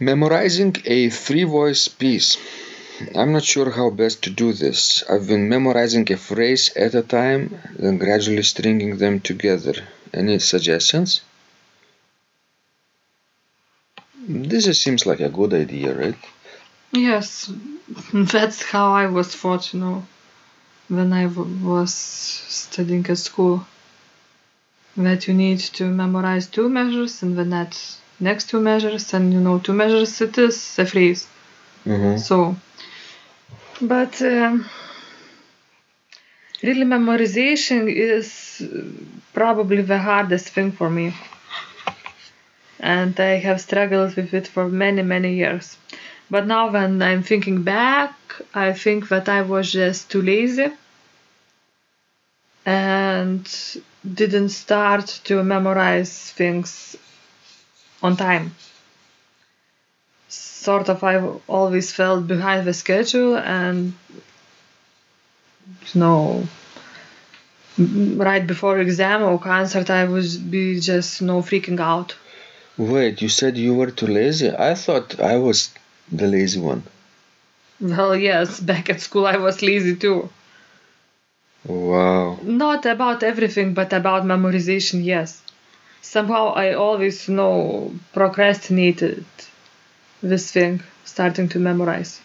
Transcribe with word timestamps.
Memorizing 0.00 0.76
a 0.86 1.10
three 1.10 1.44
voice 1.44 1.86
piece. 1.88 2.38
I'm 3.14 3.32
not 3.32 3.44
sure 3.44 3.70
how 3.70 3.90
best 3.90 4.22
to 4.24 4.30
do 4.30 4.52
this. 4.52 5.04
I've 5.10 5.26
been 5.26 5.48
memorizing 5.48 6.10
a 6.10 6.16
phrase 6.16 6.70
at 6.74 6.94
a 6.94 7.02
time, 7.02 7.60
then 7.78 7.98
gradually 7.98 8.42
stringing 8.42 8.96
them 8.96 9.20
together. 9.20 9.74
Any 10.12 10.38
suggestions? 10.38 11.20
This 14.26 14.64
seems 14.82 15.06
like 15.06 15.20
a 15.20 15.28
good 15.28 15.52
idea, 15.52 15.94
right? 15.94 16.16
yes, 16.92 17.52
that's 18.12 18.62
how 18.62 18.92
I 18.92 19.06
was 19.06 19.40
taught, 19.40 19.72
you 19.72 19.80
know, 19.80 20.06
when 20.88 21.12
I 21.12 21.26
was 21.26 21.92
studying 21.92 23.06
at 23.08 23.18
school. 23.18 23.66
That 24.96 25.28
you 25.28 25.34
need 25.34 25.60
to 25.78 25.84
memorize 25.84 26.46
two 26.48 26.68
measures 26.68 27.22
and 27.22 27.38
then 27.38 27.52
add 27.52 27.76
next 28.20 28.50
two 28.50 28.60
measures, 28.60 29.14
and 29.14 29.32
you 29.32 29.40
know, 29.40 29.58
two 29.58 29.72
measures 29.72 30.20
it 30.20 30.36
is 30.38 30.78
a 30.78 30.86
phrase. 30.86 31.26
Mm-hmm. 31.86 32.18
So, 32.18 32.56
but 33.80 34.20
um, 34.22 34.68
really, 36.62 36.84
memorization 36.84 37.92
is 37.92 38.62
probably 39.32 39.82
the 39.82 39.98
hardest 39.98 40.50
thing 40.50 40.72
for 40.72 40.90
me, 40.90 41.14
and 42.78 43.18
I 43.18 43.36
have 43.46 43.60
struggled 43.60 44.16
with 44.16 44.34
it 44.34 44.46
for 44.46 44.68
many, 44.68 45.02
many 45.02 45.34
years. 45.34 45.76
But 46.30 46.46
now, 46.46 46.70
when 46.70 47.02
I'm 47.02 47.22
thinking 47.22 47.62
back, 47.62 48.14
I 48.54 48.72
think 48.72 49.08
that 49.08 49.28
I 49.28 49.42
was 49.42 49.72
just 49.72 50.10
too 50.10 50.22
lazy 50.22 50.70
and 52.64 53.48
didn't 54.14 54.50
start 54.50 55.06
to 55.24 55.42
memorize 55.42 56.30
things 56.32 56.96
on 58.02 58.16
time 58.16 58.54
sort 60.30 60.88
of 60.88 61.02
I 61.02 61.16
always 61.48 61.90
felt 61.92 62.26
behind 62.26 62.66
the 62.66 62.74
schedule 62.74 63.36
and 63.36 63.94
you 65.92 66.00
know 66.00 66.46
right 67.78 68.46
before 68.46 68.78
exam 68.78 69.22
or 69.22 69.38
concert 69.38 69.88
I 69.90 70.04
would 70.04 70.50
be 70.50 70.80
just 70.80 71.20
you 71.20 71.26
know 71.26 71.40
freaking 71.40 71.80
out. 71.80 72.14
Wait, 72.76 73.20
you 73.22 73.28
said 73.28 73.56
you 73.56 73.74
were 73.74 73.90
too 73.90 74.06
lazy? 74.06 74.50
I 74.50 74.74
thought 74.74 75.20
I 75.20 75.36
was 75.36 75.70
the 76.10 76.26
lazy 76.26 76.60
one. 76.60 76.82
Well 77.80 78.14
yes, 78.14 78.60
back 78.60 78.90
at 78.90 79.00
school 79.00 79.26
I 79.26 79.36
was 79.36 79.62
lazy 79.62 79.96
too. 79.96 80.28
Wow. 81.64 82.38
Not 82.42 82.86
about 82.86 83.22
everything 83.22 83.74
but 83.74 83.92
about 83.92 84.24
memorization, 84.24 85.04
yes. 85.04 85.42
Somehow 86.02 86.54
I 86.54 86.74
always 86.74 87.28
know 87.28 87.92
procrastinated 88.12 89.24
this 90.22 90.50
thing, 90.52 90.82
starting 91.04 91.48
to 91.50 91.58
memorize 91.58 92.20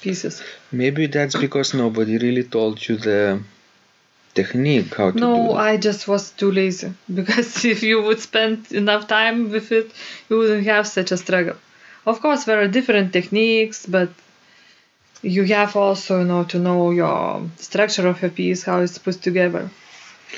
pieces. 0.00 0.42
Maybe 0.72 1.06
that's 1.06 1.36
because 1.36 1.74
nobody 1.74 2.18
really 2.18 2.44
told 2.44 2.86
you 2.88 2.96
the 2.96 3.42
technique 4.34 4.94
how 4.94 5.10
to 5.10 5.18
do 5.18 5.20
No. 5.20 5.52
I 5.54 5.76
just 5.76 6.06
was 6.06 6.30
too 6.30 6.50
lazy 6.50 6.92
because 7.18 7.64
if 7.64 7.82
you 7.82 8.02
would 8.02 8.20
spend 8.20 8.72
enough 8.72 9.08
time 9.08 9.50
with 9.50 9.72
it, 9.72 9.90
you 10.28 10.38
wouldn't 10.38 10.66
have 10.66 10.86
such 10.86 11.12
a 11.12 11.16
struggle. 11.16 11.56
Of 12.06 12.20
course, 12.20 12.44
there 12.44 12.60
are 12.60 12.68
different 12.68 13.12
techniques, 13.12 13.86
but 13.86 14.10
you 15.22 15.44
have 15.44 15.76
also 15.76 16.20
you 16.20 16.26
know 16.26 16.44
to 16.44 16.58
know 16.58 16.90
your 16.90 17.48
structure 17.56 18.06
of 18.08 18.22
a 18.22 18.28
piece, 18.28 18.62
how 18.62 18.80
it's 18.80 18.98
put 18.98 19.20
together, 19.20 19.70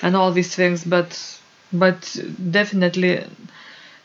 and 0.02 0.16
all 0.16 0.32
these 0.32 0.54
things. 0.54 0.84
But 0.84 1.39
but 1.72 2.16
definitely 2.50 3.24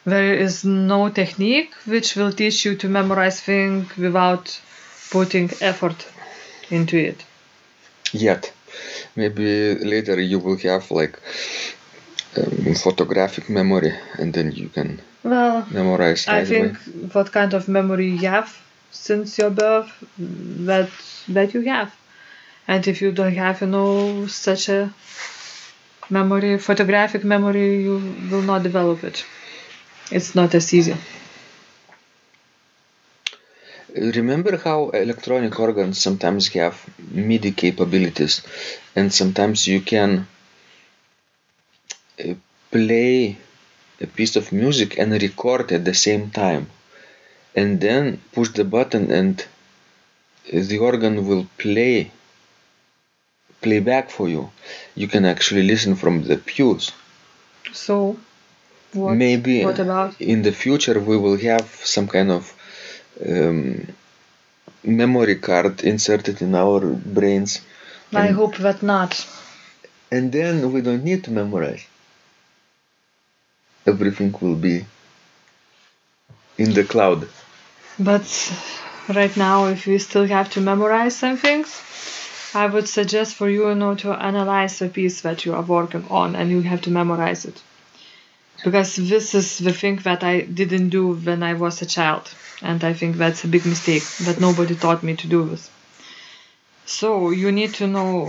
there 0.05 0.33
is 0.35 0.63
no 0.63 1.09
technique 1.09 1.73
which 1.85 2.15
will 2.15 2.31
teach 2.31 2.65
you 2.65 2.75
to 2.75 2.87
memorize 2.87 3.41
things 3.41 3.95
without 3.97 4.59
putting 5.09 5.49
effort 5.61 6.05
into 6.69 6.97
it. 6.97 7.23
Yet. 8.11 8.51
Maybe 9.15 9.75
later 9.75 10.19
you 10.19 10.39
will 10.39 10.57
have 10.57 10.91
like 10.91 11.19
um, 12.37 12.75
photographic 12.75 13.49
memory 13.49 13.93
and 14.19 14.33
then 14.33 14.51
you 14.51 14.69
can 14.69 15.01
Well, 15.23 15.65
memorize 15.71 16.27
I 16.27 16.43
think 16.45 16.77
away. 16.85 17.07
what 17.13 17.31
kind 17.31 17.53
of 17.53 17.67
memory 17.67 18.09
you 18.09 18.27
have 18.27 18.55
since 18.91 19.37
your 19.37 19.49
birth, 19.49 19.91
that 20.17 20.89
that 21.29 21.53
you 21.53 21.61
have, 21.61 21.93
and 22.67 22.87
if 22.87 23.01
you 23.01 23.11
don't 23.11 23.35
have, 23.35 23.61
you 23.61 23.67
know, 23.67 24.27
such 24.27 24.69
a 24.69 24.93
memory, 26.09 26.57
photographic 26.57 27.23
memory, 27.23 27.83
you 27.83 27.95
will 28.31 28.41
not 28.41 28.63
develop 28.63 29.03
it. 29.03 29.25
It's 30.11 30.35
not 30.35 30.53
as 30.55 30.73
easy. 30.73 30.95
Remember 33.95 34.57
how 34.57 34.89
electronic 34.89 35.57
organs 35.59 36.01
sometimes 36.01 36.49
have 36.49 36.83
MIDI 37.11 37.51
capabilities 37.51 38.41
and 38.95 39.13
sometimes 39.13 39.67
you 39.67 39.79
can 39.79 40.27
uh, 42.19 42.33
play 42.71 43.37
a 44.01 44.07
piece 44.07 44.35
of 44.35 44.51
music 44.51 44.99
and 44.99 45.13
record 45.13 45.71
at 45.71 45.85
the 45.85 45.93
same 45.93 46.29
time 46.29 46.69
and 47.55 47.79
then 47.79 48.19
push 48.33 48.49
the 48.49 48.65
button 48.65 49.11
and 49.11 49.45
the 50.51 50.77
organ 50.77 51.25
will 51.25 51.47
play 51.57 52.11
play 53.61 53.79
back 53.79 54.09
for 54.09 54.27
you 54.29 54.49
you 54.95 55.07
can 55.07 55.25
actually 55.25 55.63
listen 55.63 55.95
from 55.95 56.23
the 56.23 56.37
pews 56.37 56.91
So, 57.73 58.17
what? 58.93 59.15
maybe 59.17 59.63
What 59.63 59.79
about? 59.79 60.09
in 60.19 60.41
the 60.43 60.51
future 60.51 60.99
we 60.99 61.17
will 61.17 61.37
have 61.51 61.65
some 61.95 62.07
kind 62.07 62.31
of 62.31 62.43
um, 63.31 63.87
memory 64.83 65.35
card 65.35 65.81
inserted 65.83 66.41
in 66.41 66.53
our 66.55 66.79
brains 67.17 67.61
I 68.13 68.27
and- 68.27 68.35
hope 68.35 68.55
that 68.57 68.81
not. 68.83 69.11
and 70.11 70.31
then 70.31 70.71
we 70.73 70.81
don't 70.81 71.03
need 71.03 71.23
to 71.25 71.31
memorize 71.31 71.83
everything 73.85 74.33
will 74.41 74.55
be 74.55 74.85
in 76.57 76.73
the 76.73 76.83
cloud 76.83 77.27
But 77.99 78.27
right 79.19 79.35
now, 79.37 79.57
if 79.75 79.85
we 79.87 79.97
still 79.99 80.25
have 80.37 80.49
to 80.55 80.59
memorize 80.61 81.15
some 81.15 81.37
things, 81.37 81.69
I 82.55 82.65
would 82.65 82.89
suggest 82.89 83.35
for 83.35 83.47
you, 83.47 83.69
you 83.69 83.75
know, 83.75 83.93
to 83.93 84.11
analyze 84.13 84.79
the 84.79 84.89
piece 84.89 85.21
that 85.21 85.45
you 85.45 85.53
are 85.53 85.61
working 85.61 86.07
on, 86.09 86.35
and 86.35 86.49
you 86.49 86.61
have 86.63 86.81
to 86.81 86.89
memorize 86.89 87.45
it. 87.45 87.61
because 88.65 88.95
this 88.97 89.33
is 89.33 89.59
the 89.59 89.71
thing 89.71 89.95
that 89.97 90.21
I 90.23 90.41
didn't 90.41 90.89
do 90.89 91.13
when 91.13 91.41
I 91.41 91.53
was 91.53 91.81
a 91.81 91.85
child, 91.85 92.33
and 92.61 92.83
I 92.83 92.91
think 92.93 93.15
that's 93.15 93.43
a 93.45 93.47
big 93.47 93.65
mistake 93.65 94.03
that 94.25 94.41
nobody 94.41 94.75
taught 94.75 95.03
me 95.03 95.15
to 95.15 95.27
do 95.27 95.45
this. 95.47 95.69
So 96.87 97.29
you 97.29 97.51
need 97.51 97.75
to 97.75 97.85
know 97.85 98.25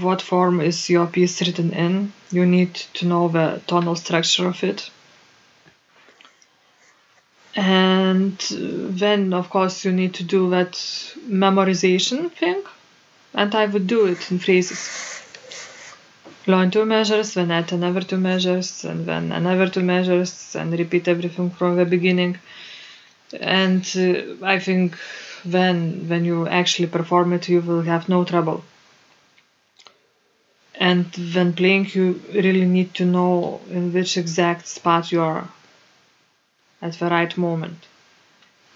what 0.00 0.22
form 0.22 0.60
is 0.60 0.88
your 0.88 1.08
piece 1.08 1.40
written 1.40 1.72
in. 1.72 2.12
You 2.30 2.46
need 2.46 2.74
to 2.94 3.06
know 3.06 3.26
the 3.26 3.60
tonal 3.66 3.96
structure 3.96 4.46
of 4.46 4.62
it. 4.62 4.88
And 7.56 8.36
then, 8.50 9.32
of 9.32 9.48
course, 9.48 9.86
you 9.86 9.92
need 9.92 10.12
to 10.14 10.22
do 10.24 10.50
that 10.50 10.72
memorization 11.26 12.30
thing. 12.30 12.62
And 13.34 13.54
I 13.54 13.66
would 13.66 13.86
do 13.86 14.06
it 14.06 14.30
in 14.30 14.38
phrases. 14.38 15.22
Learn 16.46 16.70
two 16.70 16.84
measures, 16.84 17.34
then 17.34 17.50
add 17.50 17.72
another 17.72 18.02
two 18.02 18.18
measures, 18.18 18.84
and 18.84 19.06
then 19.06 19.32
another 19.32 19.68
two 19.68 19.82
measures, 19.82 20.54
and 20.56 20.76
repeat 20.78 21.08
everything 21.08 21.50
from 21.50 21.76
the 21.76 21.84
beginning. 21.84 22.38
And 23.40 23.84
uh, 23.96 24.44
I 24.44 24.58
think 24.58 24.98
then 25.44 26.08
when 26.08 26.24
you 26.24 26.46
actually 26.48 26.88
perform 26.88 27.32
it, 27.32 27.48
you 27.48 27.60
will 27.60 27.82
have 27.82 28.08
no 28.08 28.24
trouble. 28.24 28.64
And 30.74 31.06
when 31.34 31.52
playing, 31.52 31.90
you 31.92 32.20
really 32.34 32.66
need 32.66 32.94
to 32.94 33.04
know 33.04 33.60
in 33.70 33.92
which 33.92 34.16
exact 34.16 34.66
spot 34.66 35.12
you 35.12 35.20
are 35.22 35.48
at 36.82 36.94
the 36.94 37.08
right 37.08 37.36
moment. 37.38 37.86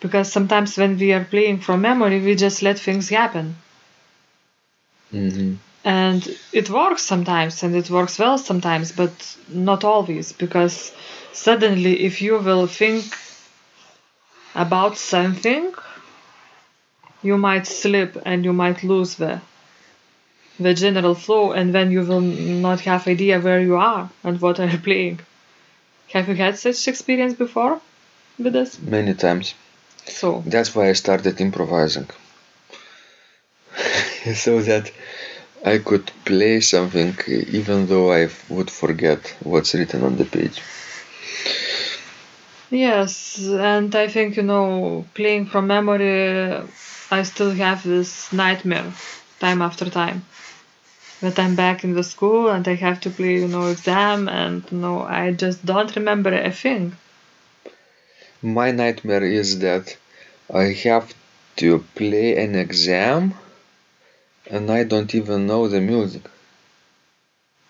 Because 0.01 0.31
sometimes 0.31 0.79
when 0.79 0.99
we 0.99 1.13
are 1.13 1.25
playing 1.25 1.61
from 1.61 1.81
memory, 1.81 2.21
we 2.21 2.37
just 2.37 2.63
let 2.63 2.79
things 2.79 3.09
happen. 3.09 3.57
Hmm 5.11 5.55
And 5.85 6.23
it 6.53 6.69
works 6.71 7.03
sometimes 7.03 7.63
and 7.63 7.75
it 7.77 7.91
works 7.91 8.19
well 8.19 8.39
sometimes, 8.39 8.93
but 8.93 9.37
not 9.49 9.85
always. 9.85 10.33
Because 10.33 10.93
suddenly, 11.33 12.05
if 12.05 12.21
you 12.23 12.39
will 12.39 12.67
think 12.67 13.05
about 14.55 14.97
something, 14.99 15.73
you 17.23 17.37
might 17.37 17.67
slip 17.67 18.21
and 18.25 18.45
you 18.45 18.53
might 18.53 18.83
lose 18.83 19.15
the 19.17 19.41
the 20.59 20.75
general 20.75 21.15
flow 21.15 21.53
and 21.53 21.75
then 21.75 21.91
you 21.91 22.03
will 22.03 22.21
not 22.21 22.81
have 22.81 23.07
idea 23.07 23.41
where 23.41 23.61
you 23.61 23.77
are 23.77 24.11
and 24.25 24.41
what 24.41 24.59
are 24.61 24.67
you 24.67 24.79
playing. 24.79 25.21
Have 26.13 26.29
you 26.29 26.35
had 26.35 26.59
such 26.59 26.89
experience 26.89 27.35
before 27.35 27.81
with 28.39 28.53
this? 28.55 28.79
Many 28.81 29.15
times. 29.15 29.55
So 30.07 30.43
That's 30.47 30.75
why 30.75 30.89
I 30.91 30.95
started 30.95 31.41
improvising. 31.41 32.09
so 34.35 34.61
that 34.63 34.91
I 35.65 35.79
could 35.79 36.11
play 36.25 36.61
something 36.61 37.17
even 37.29 37.87
though 37.87 38.13
I 38.13 38.29
would 38.49 38.71
forget 38.71 39.35
what's 39.43 39.75
written 39.75 40.03
on 40.05 40.17
the 40.17 40.25
page. 40.25 40.61
yes, 42.71 43.39
and 43.41 43.95
I 43.95 44.09
think 44.09 44.37
you 44.37 44.43
know 44.43 45.05
playing 45.15 45.47
from 45.47 45.67
memory 45.67 46.63
I 47.11 47.23
still 47.23 47.53
have 47.53 47.85
this 47.85 48.33
nightmare 48.33 48.93
time 49.41 49.63
after 49.63 49.89
time. 49.89 50.25
That 51.21 51.39
I'm 51.39 51.55
back 51.55 51.85
in 51.85 51.95
the 51.95 52.05
school 52.05 52.51
and 52.51 52.67
I 52.69 52.75
have 52.75 53.01
to 53.03 53.11
play, 53.11 53.37
you 53.37 53.49
know, 53.49 53.71
exam 53.71 54.29
and 54.29 54.63
you 54.71 54.79
know 54.79 55.03
I 55.03 55.33
just 55.33 55.65
don't 55.65 55.95
remember 55.97 56.33
a 56.35 56.51
thing. 56.51 56.95
My 58.43 58.71
nightmare 58.71 59.25
is 59.25 59.59
that 59.61 59.97
I 60.53 60.65
have 60.85 61.15
to 61.57 61.85
play 61.95 62.37
an 62.37 62.55
exam 62.55 63.35
and 64.51 64.71
I 64.71 64.85
don't 64.85 65.15
even 65.15 65.47
know 65.47 65.69
the 65.69 65.81
music. 65.81 66.23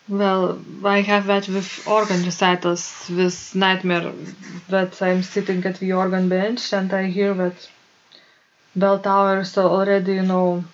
Well, 0.09 0.61
I 0.85 1.01
have 1.01 1.27
that 1.27 1.49
with 1.49 1.87
organ 1.89 2.23
recitals, 2.25 3.07
this 3.09 3.55
nightmare 3.55 4.13
that 4.69 5.03
I'm 5.03 5.23
sitting 5.23 5.65
at 5.65 5.81
the 5.81 5.93
organ 5.95 6.29
bench 6.29 6.73
and 6.73 6.93
I 6.93 7.07
hear 7.07 7.35
that 7.35 7.69
bell 8.77 9.01
towers 9.01 9.57
are 9.59 9.69
already, 9.69 10.15
you 10.15 10.23
know, 10.23 10.65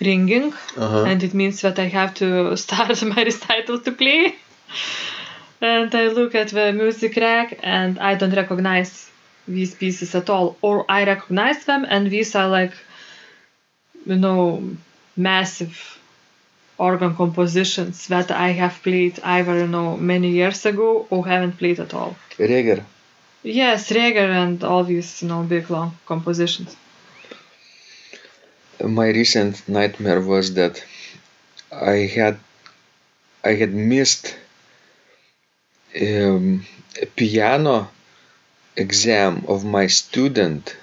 ringing, 0.00 0.52
Uh-huh. 0.76 1.04
and 1.04 1.22
it 1.22 1.34
means 1.34 1.60
that 1.60 1.78
I 1.78 1.88
have 1.88 2.14
to 2.14 2.56
start 2.64 3.02
my 3.02 3.22
recital 3.22 3.78
to 3.80 3.92
play. 3.92 4.34
And 5.60 5.94
I 5.94 6.08
look 6.08 6.34
at 6.34 6.48
the 6.48 6.72
music 6.72 7.16
rack 7.16 7.58
and 7.62 7.98
I 7.98 8.14
don't 8.14 8.34
recognize 8.34 9.10
these 9.46 9.74
pieces 9.74 10.14
at 10.14 10.30
all, 10.30 10.56
or 10.62 10.84
I 10.88 11.04
recognize 11.04 11.64
them 11.66 11.84
and 11.88 12.10
these 12.10 12.34
are 12.34 12.48
like, 12.48 12.72
you 14.06 14.16
know, 14.16 14.62
massive 15.16 15.98
organ 16.78 17.14
compositions 17.14 18.08
that 18.08 18.30
I 18.30 18.48
have 18.50 18.82
played 18.82 19.20
either 19.22 19.58
you 19.58 19.68
know 19.68 19.96
many 19.96 20.30
years 20.30 20.66
ago 20.66 21.06
or 21.10 21.26
haven't 21.26 21.58
played 21.58 21.78
at 21.80 21.94
all. 21.94 22.16
Reger, 22.38 22.84
Yes, 23.42 23.90
Reger 23.90 24.30
and 24.30 24.62
all 24.64 24.84
these 24.84 25.22
you 25.22 25.28
know 25.28 25.42
big 25.42 25.70
long 25.70 25.96
compositions. 26.06 26.76
my 28.82 29.08
recent 29.08 29.68
nightmare 29.68 30.20
was 30.20 30.54
that 30.54 30.82
I 31.70 32.08
had 32.16 32.38
I 33.44 33.54
had 33.54 33.72
missed 33.74 34.34
um, 36.00 36.64
a 37.00 37.06
piano 37.06 37.90
exam 38.76 39.44
of 39.48 39.64
my 39.64 39.86
student, 39.86 40.76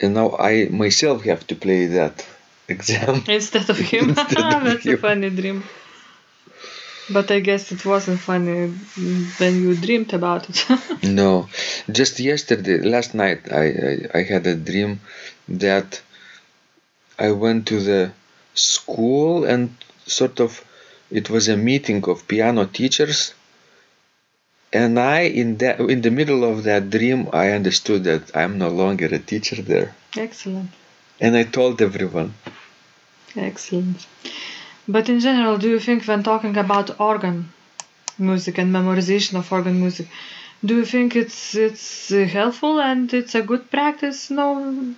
and 0.00 0.14
now 0.14 0.36
I 0.38 0.68
myself 0.70 1.24
have 1.24 1.46
to 1.48 1.54
play 1.54 1.86
that 1.86 2.26
exam. 2.68 3.24
Instead 3.28 3.70
of 3.70 3.78
him, 3.92 4.10
Instead 4.10 4.36
that's 4.64 4.86
a 4.86 4.96
funny 4.96 5.30
dream. 5.30 5.64
But 7.10 7.30
I 7.30 7.40
guess 7.40 7.70
it 7.70 7.84
wasn't 7.84 8.18
funny 8.20 8.68
when 9.38 9.62
you 9.62 9.76
dreamed 9.76 10.14
about 10.14 10.48
it. 10.48 10.64
No, 11.02 11.50
just 11.92 12.18
yesterday, 12.18 12.78
last 12.78 13.12
night, 13.14 13.52
I, 13.52 13.64
I, 13.66 14.20
I 14.20 14.22
had 14.22 14.46
a 14.46 14.56
dream 14.56 15.00
that 15.48 16.00
I 17.18 17.32
went 17.32 17.66
to 17.66 17.80
the 17.80 18.12
school 18.54 19.44
and 19.44 19.74
sort 20.06 20.40
of 20.40 20.64
it 21.10 21.28
was 21.28 21.48
a 21.48 21.56
meeting 21.56 22.02
of 22.08 22.26
piano 22.26 22.64
teachers. 22.64 23.34
And 24.74 24.98
I, 24.98 25.20
in 25.20 25.56
that, 25.58 25.78
in 25.80 26.02
the 26.02 26.10
middle 26.10 26.44
of 26.44 26.64
that 26.64 26.90
dream, 26.90 27.28
I 27.32 27.50
understood 27.52 28.04
that 28.04 28.36
I'm 28.36 28.58
no 28.58 28.68
longer 28.68 29.06
a 29.06 29.18
teacher 29.20 29.62
there, 29.62 29.94
Excellent. 30.16 30.70
and 31.20 31.36
I 31.36 31.44
told 31.44 31.80
everyone. 31.80 32.34
Excellent. 33.36 34.06
But 34.88 35.08
in 35.08 35.20
general, 35.20 35.58
do 35.58 35.68
you 35.70 35.80
think 35.80 36.04
when 36.04 36.22
talking 36.22 36.56
about 36.56 37.00
organ 37.00 37.48
music 38.18 38.58
and 38.58 38.72
memorization 38.74 39.38
of 39.38 39.50
organ 39.52 39.80
music, 39.80 40.08
do 40.64 40.76
you 40.76 40.84
think 40.84 41.14
it's 41.16 41.54
it's 41.54 42.08
helpful 42.10 42.80
and 42.80 43.12
it's 43.14 43.34
a 43.34 43.42
good 43.42 43.70
practice, 43.70 44.30
you 44.30 44.36
know, 44.36 44.94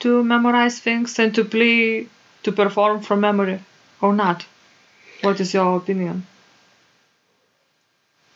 to 0.00 0.22
memorize 0.22 0.78
things 0.80 1.18
and 1.18 1.34
to 1.34 1.44
play 1.44 2.06
to 2.44 2.52
perform 2.52 3.00
from 3.00 3.20
memory 3.20 3.58
or 4.00 4.12
not? 4.14 4.44
What 5.22 5.40
is 5.40 5.54
your 5.54 5.76
opinion? 5.76 6.26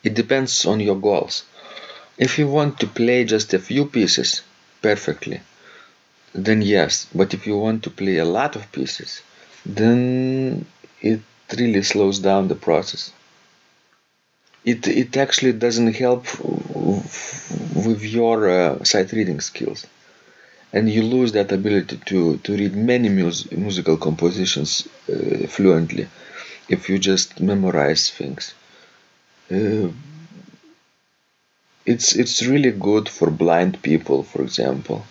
It 0.09 0.15
depends 0.15 0.65
on 0.65 0.79
your 0.87 0.99
goals. 1.09 1.43
If 2.17 2.39
you 2.39 2.47
want 2.47 2.79
to 2.81 2.87
play 2.87 3.25
just 3.25 3.53
a 3.53 3.59
few 3.59 3.85
pieces 3.85 4.41
perfectly, 4.81 5.41
then 6.33 6.61
yes. 6.61 7.07
But 7.15 7.33
if 7.35 7.47
you 7.47 7.57
want 7.57 7.83
to 7.83 7.91
play 7.91 8.17
a 8.17 8.25
lot 8.39 8.55
of 8.55 8.71
pieces, 8.71 9.21
then 9.65 10.65
it 11.01 11.21
really 11.57 11.83
slows 11.83 12.19
down 12.19 12.47
the 12.47 12.55
process. 12.55 13.11
It, 14.63 14.87
it 14.87 15.17
actually 15.17 15.51
doesn't 15.51 15.95
help 15.95 16.25
with 17.75 18.01
your 18.03 18.49
uh, 18.49 18.83
sight 18.83 19.11
reading 19.11 19.41
skills. 19.41 19.85
And 20.73 20.89
you 20.91 21.03
lose 21.03 21.31
that 21.33 21.51
ability 21.51 21.99
to, 22.07 22.37
to 22.39 22.53
read 22.57 22.75
many 22.75 23.09
mus- 23.09 23.51
musical 23.51 23.97
compositions 23.97 24.87
uh, 25.11 25.47
fluently 25.47 26.07
if 26.69 26.89
you 26.89 26.99
just 26.99 27.39
memorize 27.41 28.09
things. 28.11 28.53
Uh, 29.51 29.89
it's 31.85 32.15
it's 32.15 32.41
really 32.45 32.71
good 32.71 33.09
for 33.09 33.29
blind 33.29 33.81
people, 33.81 34.23
for 34.23 34.41
example. 34.41 35.05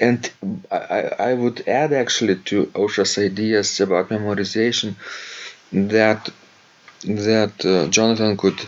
And 0.00 0.30
I, 0.70 1.00
I 1.30 1.34
would 1.34 1.68
add 1.68 1.92
actually 1.92 2.36
to 2.50 2.66
Aušra's 2.74 3.18
ideas 3.18 3.80
about 3.80 4.08
memorization 4.08 4.94
that 5.72 6.30
that 7.04 7.64
uh, 7.64 7.88
Jonathan 7.88 8.36
could 8.36 8.60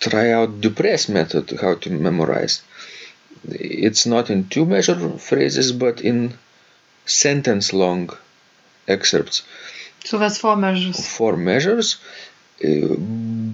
try 0.00 0.30
out 0.32 0.60
Dupre's 0.62 1.08
method 1.08 1.58
how 1.62 1.74
to 1.76 1.90
memorize. 1.90 2.62
It's 3.50 4.06
not 4.06 4.30
in 4.30 4.48
two 4.48 4.66
measure 4.66 5.18
phrases, 5.18 5.72
but 5.72 6.00
in 6.02 6.34
sentence 7.06 7.72
long 7.72 8.10
excerpts 8.88 9.42
So 10.04 10.18
that's 10.18 10.38
four 10.38 10.56
measures. 10.56 10.98
four 11.18 11.36
measures, 11.36 11.96
uh, 12.64 12.94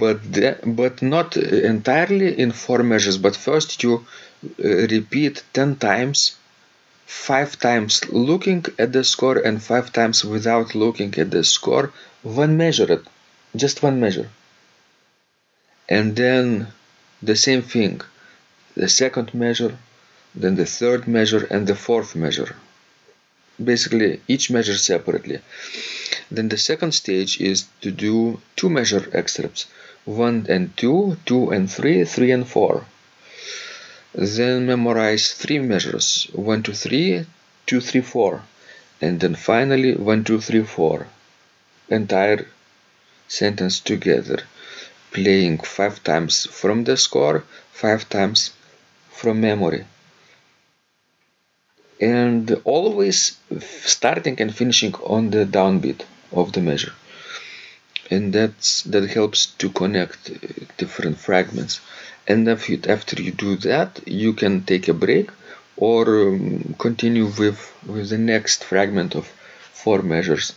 but 0.03 0.21
but 0.81 1.03
not 1.03 1.37
entirely 1.37 2.39
in 2.43 2.53
four 2.53 2.83
measures. 2.83 3.19
But 3.19 3.35
first 3.37 3.83
you 3.83 3.95
uh, 4.65 4.69
repeat 4.97 5.43
ten 5.53 5.77
times, 5.77 6.37
five 7.07 7.59
times 7.59 7.93
looking 8.31 8.65
at 8.79 8.93
the 8.93 9.05
score 9.05 9.39
and 9.39 9.63
five 9.63 9.93
times 9.93 10.25
without 10.25 10.75
looking 10.75 11.13
at 11.19 11.31
the 11.31 11.45
score 11.45 11.93
one 12.23 12.57
measure 12.57 13.03
just 13.57 13.83
one 13.83 13.99
measure. 14.01 14.29
And 15.89 16.17
then 16.17 16.69
the 17.23 17.37
same 17.37 17.63
thing, 17.63 18.01
the 18.75 18.89
second 18.89 19.35
measure, 19.35 19.77
then 20.35 20.55
the 20.57 20.67
third 20.67 21.09
measure, 21.09 21.47
and 21.51 21.67
the 21.67 21.75
fourth 21.75 22.15
measure. 22.17 22.57
Basically, 23.63 24.21
each 24.27 24.51
measure 24.51 24.77
separately. 24.77 25.41
Then 26.31 26.51
the 26.51 26.59
second 26.59 26.93
stage 26.93 27.41
is 27.41 27.65
to 27.81 27.91
do 27.91 28.43
two 28.55 28.69
measure 28.69 29.09
excerpts 29.15 29.65
1 30.05 30.47
and 30.51 30.77
2, 30.77 31.17
2 31.25 31.51
and 31.51 31.71
3, 31.71 32.05
3 32.05 32.31
and 32.33 32.47
4. 32.47 32.85
Then 34.15 34.67
memorize 34.67 35.33
three 35.33 35.59
measures 35.59 36.29
1, 36.33 36.63
2, 36.63 36.73
3, 36.73 37.27
2, 37.67 37.81
3, 37.81 38.01
4. 38.03 38.43
And 39.01 39.21
then 39.21 39.35
finally 39.35 39.95
1, 39.95 40.25
2, 40.25 40.41
3, 40.41 40.65
4. 40.65 41.07
Entire 41.89 42.47
sentence 43.27 43.81
together, 43.81 44.41
playing 45.13 45.59
five 45.59 46.05
times 46.05 46.47
from 46.47 46.85
the 46.85 46.97
score, 46.99 47.45
five 47.73 48.07
times 48.09 48.53
from 49.11 49.41
memory. 49.41 49.87
And 52.01 52.51
always 52.65 53.39
starting 53.61 54.41
and 54.41 54.55
finishing 54.55 54.95
on 54.97 55.31
the 55.31 55.47
downbeat 55.47 56.03
of 56.33 56.53
the 56.53 56.61
measure. 56.61 56.93
And 58.11 58.33
that's 58.33 58.83
that 58.85 59.09
helps 59.11 59.47
to 59.61 59.69
connect 59.71 60.31
uh, 60.31 60.35
different 60.77 61.19
fragments. 61.19 61.81
And 62.27 62.49
if 62.49 62.69
you, 62.69 62.81
after 62.89 63.21
you 63.23 63.33
do 63.33 63.57
that 63.71 64.01
you 64.07 64.33
can 64.33 64.63
take 64.65 64.89
a 64.89 64.95
break 64.95 65.31
or 65.77 66.03
um, 66.29 66.75
continue 66.79 67.27
with 67.27 67.61
with 67.87 68.09
the 68.11 68.19
next 68.19 68.65
fragment 68.65 69.15
of 69.15 69.27
four 69.73 70.03
measures. 70.03 70.55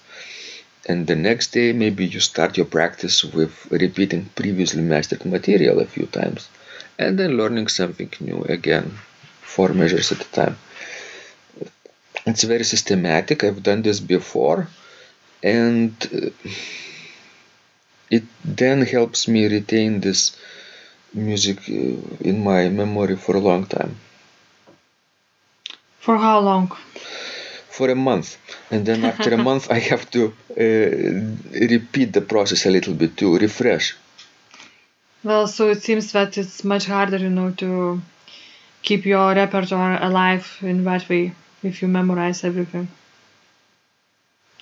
And 0.90 1.08
the 1.08 1.16
next 1.16 1.48
day 1.52 1.74
maybe 1.74 2.06
you 2.06 2.20
start 2.20 2.58
your 2.58 2.66
practice 2.66 3.24
with 3.24 3.54
repeating 3.72 4.30
previously 4.36 4.82
mastered 4.82 5.26
material 5.26 5.80
a 5.80 5.86
few 5.86 6.08
times 6.08 6.50
and 6.98 7.18
then 7.20 7.38
learning 7.38 7.68
something 7.68 8.12
new 8.20 8.44
again 8.44 8.98
four 9.42 9.70
measures 9.74 10.12
at 10.12 10.22
a 10.28 10.32
time. 10.32 10.58
It's 12.26 12.44
very 12.44 12.64
systematic. 12.64 13.44
I've 13.44 13.64
done 13.64 13.82
this 13.82 14.00
before 14.00 14.68
and 15.44 15.94
uh, 16.14 16.30
it 18.10 18.24
then 18.44 18.82
helps 18.82 19.28
me 19.28 19.48
retain 19.48 20.02
this 20.02 20.36
music 21.14 21.58
uh, 21.70 22.20
in 22.20 22.44
my 22.44 22.70
memory 22.70 23.16
for 23.16 23.36
a 23.36 23.40
long 23.40 23.66
time. 23.66 23.96
For 26.00 26.18
how 26.18 26.40
long? 26.40 26.76
For 27.70 27.90
a 27.90 27.96
month, 27.96 28.38
and 28.70 28.86
then 28.86 29.06
after 29.06 29.34
a 29.34 29.38
month, 29.50 29.72
I 29.72 29.80
have 29.80 30.10
to 30.12 30.34
uh, 30.50 30.64
repeat 31.76 32.14
the 32.14 32.22
process 32.22 32.66
a 32.66 32.72
little 32.72 32.94
bit 32.94 33.18
to 33.18 33.38
refresh. 33.38 33.96
Well, 35.24 35.48
so 35.48 35.70
it 35.70 35.84
seems 35.84 36.12
that 36.14 36.38
it's 36.38 36.64
much 36.64 36.86
harder, 36.86 37.18
you 37.18 37.30
know, 37.30 37.52
to 37.52 38.02
keep 38.82 39.06
your 39.06 39.36
repertoire 39.36 40.02
alive 40.02 40.58
in 40.62 40.84
that 40.84 41.08
way 41.08 41.34
if 41.62 41.82
you 41.82 41.88
memorize 41.88 42.44
everything. 42.44 42.88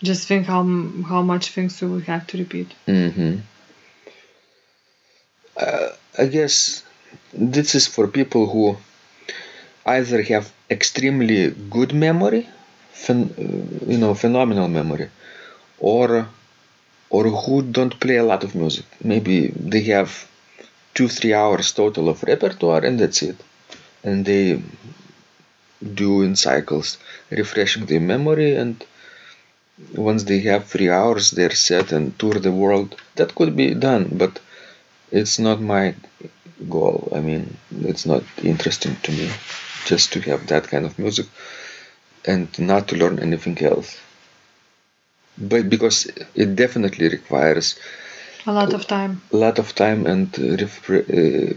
Just 0.01 0.27
think 0.27 0.45
how 0.45 0.63
how 1.11 1.21
much 1.21 1.49
things 1.49 1.81
you 1.81 1.89
will 1.89 2.05
have 2.11 2.25
to 2.27 2.37
repeat. 2.37 2.73
Mm-hmm. 2.87 3.39
Uh, 5.57 5.89
I 6.17 6.25
guess 6.25 6.83
this 7.33 7.75
is 7.75 7.87
for 7.87 8.07
people 8.07 8.47
who 8.47 8.77
either 9.85 10.21
have 10.23 10.51
extremely 10.69 11.49
good 11.49 11.93
memory, 11.93 12.47
phen- 12.93 13.31
uh, 13.37 13.91
you 13.91 13.97
know, 13.97 14.13
phenomenal 14.13 14.67
memory, 14.69 15.09
or 15.79 16.27
or 17.09 17.23
who 17.23 17.61
don't 17.61 17.99
play 17.99 18.17
a 18.17 18.23
lot 18.23 18.43
of 18.43 18.55
music. 18.55 18.85
Maybe 19.03 19.47
they 19.47 19.83
have 19.95 20.27
two 20.93 21.09
three 21.09 21.33
hours 21.33 21.71
total 21.73 22.07
of 22.09 22.23
repertoire 22.23 22.85
and 22.85 22.99
that's 22.99 23.21
it, 23.21 23.37
and 24.03 24.25
they 24.25 24.61
do 25.93 26.21
in 26.21 26.35
cycles, 26.35 26.97
refreshing 27.29 27.85
their 27.85 27.99
memory 27.99 28.55
and 28.55 28.83
once 29.95 30.23
they 30.23 30.39
have 30.41 30.65
three 30.65 30.89
hours 30.89 31.31
they're 31.31 31.55
set 31.69 31.91
and 31.91 32.17
tour 32.19 32.35
the 32.35 32.51
world. 32.51 32.95
That 33.17 33.35
could 33.35 33.55
be 33.55 33.73
done 33.73 34.05
but 34.23 34.39
it's 35.11 35.39
not 35.39 35.61
my 35.61 35.95
goal. 36.69 37.11
I 37.15 37.19
mean 37.21 37.57
it's 37.91 38.05
not 38.05 38.23
interesting 38.43 38.95
to 39.03 39.11
me 39.11 39.31
just 39.85 40.13
to 40.13 40.21
have 40.21 40.47
that 40.47 40.67
kind 40.67 40.85
of 40.85 40.97
music 40.99 41.27
and 42.25 42.47
not 42.59 42.87
to 42.89 42.95
learn 42.95 43.19
anything 43.19 43.57
else. 43.63 43.97
But 45.39 45.69
because 45.69 46.05
it 46.35 46.55
definitely 46.55 47.09
requires 47.09 47.75
A 48.47 48.51
lot 48.53 48.73
of 48.73 48.87
time. 48.87 49.21
a 49.33 49.37
lot 49.37 49.57
of 49.59 49.75
time 49.75 50.05
and 50.07 50.31
refre- 50.33 51.09
uh, 51.19 51.53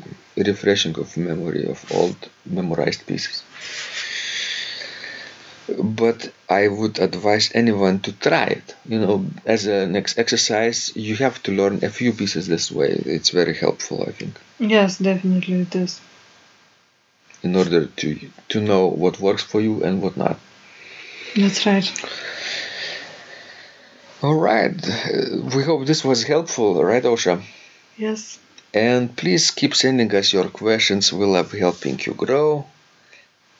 refreshing 0.50 0.96
of 0.98 1.16
memory 1.16 1.64
of 1.66 1.78
old 1.92 2.18
memorized 2.46 3.06
pieces 3.06 3.42
but 5.78 6.32
I 6.48 6.68
would 6.68 6.98
advise 6.98 7.50
anyone 7.54 8.00
to 8.00 8.12
try 8.12 8.44
it. 8.46 8.74
You 8.86 8.98
know, 9.00 9.26
as 9.46 9.66
an 9.66 9.96
ex- 9.96 10.18
exercise, 10.18 10.92
you 10.96 11.16
have 11.16 11.42
to 11.44 11.52
learn 11.52 11.84
a 11.84 11.90
few 11.90 12.12
pieces 12.12 12.46
this 12.48 12.70
way. 12.70 12.90
It's 13.06 13.30
very 13.30 13.54
helpful, 13.54 14.04
I 14.06 14.12
think, 14.12 14.34
Yes, 14.58 14.98
definitely 14.98 15.62
it 15.62 15.74
is. 15.74 16.00
in 17.42 17.56
order 17.56 17.86
to 17.86 18.06
to 18.52 18.60
know 18.60 18.86
what 18.86 19.18
works 19.20 19.42
for 19.42 19.60
you 19.60 19.82
and 19.84 20.00
what 20.02 20.16
not. 20.16 20.38
That's 21.36 21.66
right. 21.66 21.88
All 24.22 24.38
right, 24.38 24.74
we 25.54 25.64
hope 25.64 25.84
this 25.86 26.04
was 26.04 26.22
helpful, 26.22 26.82
right, 26.84 27.02
Aušra? 27.02 27.42
Yes. 27.96 28.38
And 28.72 29.14
please 29.16 29.50
keep 29.50 29.74
sending 29.74 30.14
us 30.14 30.32
your 30.32 30.48
questions. 30.48 31.12
We 31.12 31.26
love 31.26 31.50
helping 31.52 31.98
you 32.06 32.14
grow. 32.14 32.64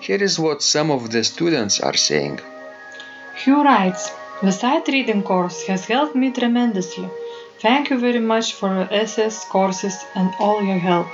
Here 0.00 0.22
is 0.22 0.38
what 0.38 0.62
some 0.62 0.90
of 0.90 1.10
the 1.10 1.24
students 1.24 1.80
are 1.80 1.96
saying. 1.96 2.40
Hugh 3.36 3.62
writes, 3.62 4.10
The 4.42 4.52
sight 4.52 4.88
reading 4.88 5.22
course 5.22 5.66
has 5.66 5.84
helped 5.86 6.14
me 6.14 6.30
tremendously. 6.30 7.08
Thank 7.60 7.90
you 7.90 7.98
very 7.98 8.20
much 8.20 8.54
for 8.54 8.68
your 8.68 8.88
SS 8.92 9.44
courses 9.46 9.96
and 10.14 10.32
all 10.38 10.62
your 10.62 10.78
help. 10.78 11.08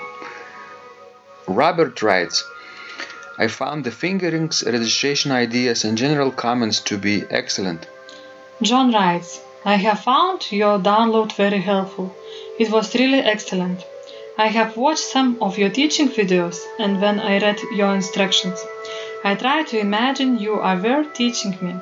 Robert 1.46 2.02
writes, 2.02 2.44
I 3.38 3.48
found 3.48 3.84
the 3.84 3.90
fingerings, 3.90 4.62
registration 4.64 5.32
ideas, 5.32 5.84
and 5.84 5.98
general 5.98 6.30
comments 6.30 6.80
to 6.82 6.98
be 6.98 7.24
excellent. 7.30 7.86
John 8.62 8.92
writes, 8.92 9.40
I 9.64 9.76
have 9.76 10.00
found 10.00 10.52
your 10.52 10.78
download 10.78 11.32
very 11.32 11.60
helpful. 11.60 12.14
It 12.58 12.70
was 12.70 12.94
really 12.94 13.20
excellent. 13.20 13.82
I 14.36 14.48
have 14.48 14.76
watched 14.76 15.10
some 15.14 15.38
of 15.40 15.58
your 15.58 15.70
teaching 15.70 16.08
videos 16.08 16.60
and 16.78 17.00
when 17.00 17.18
I 17.18 17.38
read 17.38 17.60
your 17.74 17.94
instructions, 17.94 18.64
I 19.26 19.34
try 19.34 19.62
to 19.62 19.78
imagine 19.78 20.38
you 20.38 20.60
are 20.60 20.76
there 20.78 21.02
teaching 21.02 21.56
me. 21.62 21.74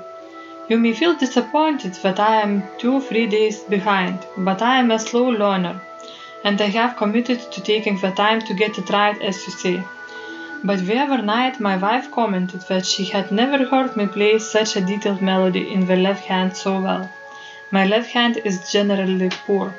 You 0.68 0.78
may 0.78 0.92
feel 0.92 1.16
disappointed 1.16 1.94
that 1.94 2.20
I 2.20 2.40
am 2.40 2.62
two 2.78 3.00
three 3.00 3.26
days 3.26 3.58
behind, 3.58 4.20
but 4.36 4.62
I 4.62 4.78
am 4.78 4.92
a 4.92 4.98
slow 5.00 5.28
learner 5.28 5.80
and 6.44 6.60
I 6.60 6.68
have 6.68 6.96
committed 6.96 7.40
to 7.50 7.60
taking 7.60 7.98
the 7.98 8.12
time 8.12 8.42
to 8.42 8.54
get 8.54 8.78
it 8.78 8.90
right 8.90 9.20
as 9.20 9.44
you 9.44 9.52
say. 9.52 9.82
But 10.62 10.86
the 10.86 10.98
other 10.98 11.20
night 11.20 11.58
my 11.58 11.76
wife 11.76 12.12
commented 12.12 12.60
that 12.68 12.86
she 12.86 13.06
had 13.06 13.32
never 13.32 13.64
heard 13.64 13.96
me 13.96 14.06
play 14.06 14.38
such 14.38 14.76
a 14.76 14.80
detailed 14.80 15.20
melody 15.20 15.72
in 15.74 15.86
the 15.86 15.96
left 15.96 16.24
hand 16.24 16.56
so 16.56 16.80
well. 16.80 17.10
My 17.72 17.86
left 17.86 18.12
hand 18.12 18.36
is 18.44 18.70
generally 18.70 19.30
poor. 19.46 19.74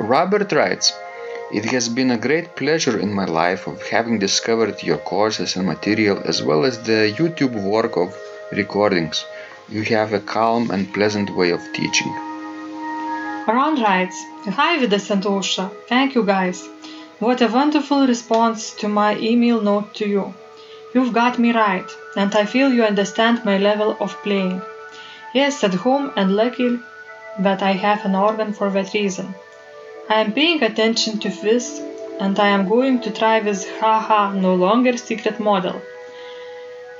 Robert 0.00 0.50
writes, 0.50 0.92
It 1.52 1.64
has 1.66 1.88
been 1.88 2.10
a 2.10 2.18
great 2.18 2.56
pleasure 2.56 2.98
in 2.98 3.14
my 3.14 3.24
life 3.24 3.68
of 3.68 3.80
having 3.88 4.18
discovered 4.18 4.82
your 4.82 4.98
courses 4.98 5.54
and 5.54 5.64
material 5.64 6.20
as 6.24 6.42
well 6.42 6.64
as 6.64 6.82
the 6.82 7.14
YouTube 7.16 7.54
work 7.62 7.96
of 7.96 8.12
recordings. 8.50 9.24
You 9.68 9.82
have 9.84 10.12
a 10.12 10.18
calm 10.18 10.72
and 10.72 10.92
pleasant 10.92 11.30
way 11.36 11.50
of 11.50 11.60
teaching. 11.72 12.12
Ron 13.46 13.80
writes, 13.80 14.20
Hi 14.46 14.78
Vidas 14.78 15.06
thank 15.88 16.16
you 16.16 16.24
guys. 16.24 16.68
What 17.20 17.40
a 17.42 17.46
wonderful 17.46 18.08
response 18.08 18.74
to 18.80 18.88
my 18.88 19.16
email 19.16 19.60
note 19.60 19.94
to 19.94 20.08
you. 20.08 20.34
You've 20.94 21.12
got 21.12 21.38
me 21.38 21.52
right, 21.52 21.88
and 22.16 22.34
I 22.34 22.44
feel 22.44 22.72
you 22.72 22.82
understand 22.82 23.44
my 23.44 23.58
level 23.58 23.96
of 24.00 24.20
playing. 24.24 24.62
Yes, 25.32 25.62
at 25.62 25.74
home 25.74 26.10
and 26.16 26.34
lucky 26.34 26.80
that 27.38 27.62
I 27.62 27.72
have 27.72 28.04
an 28.04 28.16
organ 28.16 28.52
for 28.52 28.68
that 28.70 28.92
reason. 28.94 29.32
I 30.08 30.20
am 30.20 30.32
paying 30.32 30.62
attention 30.62 31.18
to 31.18 31.28
this 31.28 31.80
and 32.20 32.38
I 32.38 32.48
am 32.50 32.68
going 32.68 33.00
to 33.00 33.10
try 33.10 33.40
this 33.40 33.68
haha 33.80 34.32
no 34.32 34.54
longer 34.54 34.96
secret 34.96 35.40
model. 35.40 35.82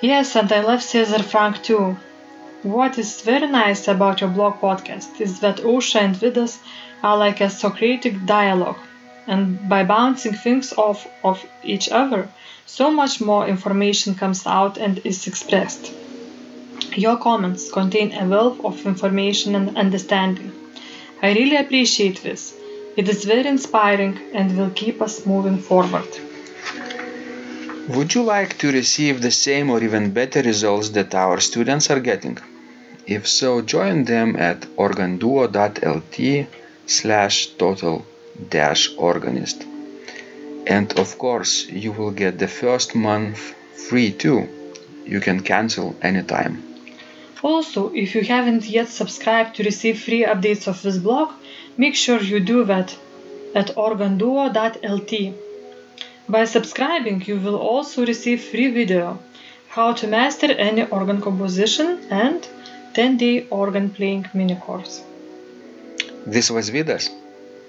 Yes, 0.00 0.34
and 0.34 0.50
I 0.50 0.60
love 0.60 0.80
César 0.80 1.22
Franck 1.22 1.62
too. 1.62 1.96
What 2.64 2.98
is 2.98 3.22
very 3.22 3.46
nice 3.46 3.86
about 3.86 4.20
your 4.20 4.30
blog 4.30 4.54
podcast 4.54 5.20
is 5.20 5.38
that 5.38 5.58
Ausra 5.58 6.00
and 6.00 6.16
Vidas 6.16 6.58
are 7.00 7.16
like 7.16 7.40
a 7.40 7.48
Socratic 7.48 8.26
dialogue, 8.26 8.80
and 9.28 9.68
by 9.68 9.84
bouncing 9.84 10.34
things 10.34 10.72
off 10.72 11.06
of 11.22 11.46
each 11.62 11.88
other, 11.88 12.28
so 12.66 12.90
much 12.90 13.20
more 13.20 13.46
information 13.46 14.16
comes 14.16 14.48
out 14.48 14.78
and 14.78 15.00
is 15.04 15.28
expressed. 15.28 15.92
Your 16.96 17.16
comments 17.18 17.70
contain 17.70 18.12
a 18.12 18.26
wealth 18.26 18.64
of 18.64 18.84
information 18.84 19.54
and 19.54 19.78
understanding. 19.78 20.50
I 21.22 21.34
really 21.34 21.56
appreciate 21.56 22.24
this. 22.24 22.52
It 22.96 23.10
is 23.10 23.24
very 23.26 23.46
inspiring 23.46 24.18
and 24.32 24.56
will 24.56 24.70
keep 24.70 25.02
us 25.02 25.26
moving 25.26 25.58
forward. 25.58 26.08
Would 27.88 28.14
you 28.14 28.22
like 28.22 28.56
to 28.58 28.72
receive 28.72 29.20
the 29.20 29.30
same 29.30 29.68
or 29.68 29.82
even 29.84 30.12
better 30.12 30.40
results 30.40 30.88
that 30.90 31.14
our 31.14 31.38
students 31.40 31.90
are 31.90 32.00
getting? 32.00 32.38
If 33.06 33.28
so, 33.28 33.60
join 33.60 34.04
them 34.04 34.34
at 34.36 34.62
organduo.lt 34.76 36.46
slash 36.86 37.46
total 37.58 38.06
dash 38.48 38.90
organist. 38.96 39.64
And 40.66 40.98
of 40.98 41.18
course, 41.18 41.66
you 41.68 41.92
will 41.92 42.12
get 42.12 42.38
the 42.38 42.48
first 42.48 42.94
month 42.94 43.38
free 43.88 44.10
too. 44.10 44.48
You 45.04 45.20
can 45.20 45.40
cancel 45.40 45.94
anytime. 46.00 46.75
Also, 47.42 47.92
if 47.94 48.14
you 48.14 48.22
haven't 48.22 48.64
yet 48.66 48.88
subscribed 48.88 49.56
to 49.56 49.62
receive 49.62 50.00
free 50.00 50.24
updates 50.24 50.66
of 50.66 50.80
this 50.82 50.98
blog, 50.98 51.32
make 51.76 51.94
sure 51.94 52.20
you 52.20 52.40
do 52.40 52.64
that 52.64 52.96
at 53.54 53.74
organduo.lt. 53.76 55.34
By 56.28 56.44
subscribing, 56.44 57.22
you 57.26 57.38
will 57.38 57.56
also 57.56 58.04
receive 58.04 58.42
free 58.42 58.70
video, 58.70 59.18
how 59.68 59.92
to 59.92 60.06
master 60.06 60.50
any 60.52 60.84
organ 60.86 61.20
composition 61.20 62.00
and 62.10 62.46
10-day 62.94 63.46
organ 63.50 63.90
playing 63.90 64.26
mini 64.34 64.56
course. 64.56 65.02
This 66.26 66.50
was 66.50 66.70
Vidas. 66.70 67.10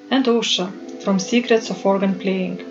And 0.10 0.26
Aušra 0.26 0.72
from 1.04 1.20
Secrets 1.20 1.70
of 1.70 1.86
Organ 1.86 2.18
Playing. 2.18 2.66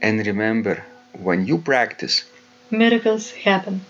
And 0.00 0.26
remember, 0.26 0.84
when 1.12 1.46
you 1.46 1.58
practice, 1.58 2.24
Miracles 2.70 3.32
happen. 3.32 3.82